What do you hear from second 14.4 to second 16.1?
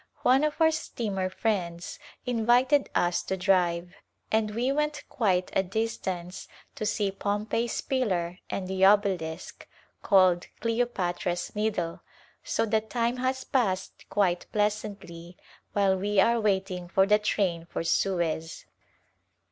pleasantly while